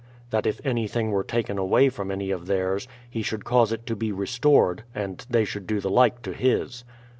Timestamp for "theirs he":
2.47-3.21